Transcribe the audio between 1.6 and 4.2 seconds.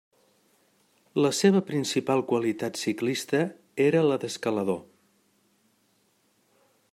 principal qualitat ciclista era la